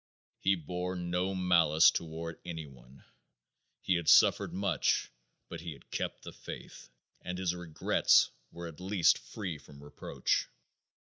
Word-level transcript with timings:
He 0.39 0.55
bore 0.55 0.95
no 0.95 1.35
malice 1.35 1.91
toward 1.91 2.39
any 2.43 2.65
one. 2.65 3.03
He 3.83 3.93
had 3.97 4.09
suffered 4.09 4.51
much, 4.51 5.11
but 5.47 5.61
he 5.61 5.73
had 5.73 5.91
kept 5.91 6.23
the 6.23 6.33
faith, 6.33 6.89
and 7.21 7.37
his 7.37 7.53
regrets 7.53 8.31
were 8.51 8.65
at 8.65 8.79
least 8.79 9.19
free 9.19 9.59
from 9.59 9.83
reproach. 9.83 10.47